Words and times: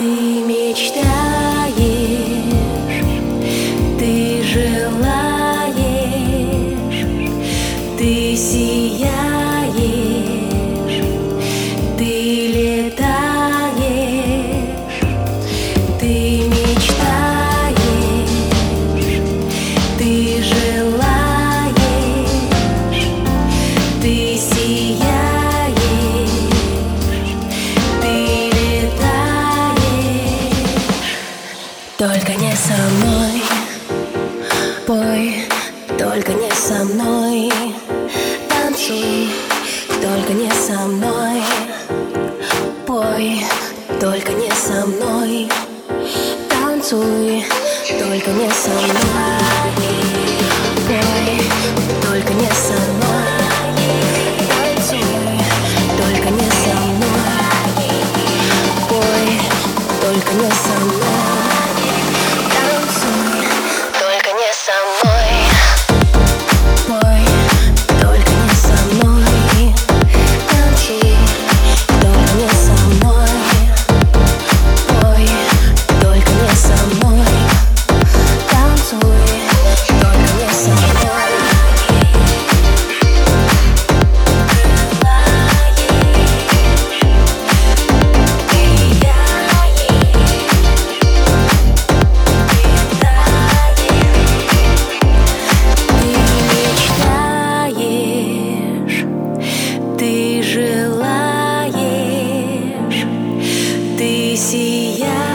Ты 0.00 0.06
мечтаешь, 0.06 1.39
только 32.00 32.32
не 32.32 32.56
со 32.56 32.72
мной. 32.94 33.42
Пой, 34.86 35.46
только 35.98 36.32
не 36.32 36.50
со 36.50 36.82
мной. 36.82 37.52
Танцуй, 38.48 39.28
только 40.00 40.32
не 40.32 40.50
со 40.50 40.78
мной. 40.86 41.42
Пой, 42.86 43.44
только 44.00 44.32
не 44.32 44.50
со 44.50 44.86
мной. 44.86 45.50
Танцуй, 46.48 47.44
только 47.98 48.30
не 48.30 48.50
со 48.50 48.70
мной. 48.70 50.19
сияй. 104.36 105.29